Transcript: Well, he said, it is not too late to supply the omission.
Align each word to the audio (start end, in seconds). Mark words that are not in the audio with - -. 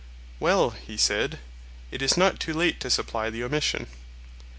Well, 0.39 0.71
he 0.71 0.97
said, 0.97 1.37
it 1.91 2.01
is 2.01 2.17
not 2.17 2.39
too 2.39 2.55
late 2.55 2.79
to 2.79 2.89
supply 2.89 3.29
the 3.29 3.43
omission. 3.43 3.85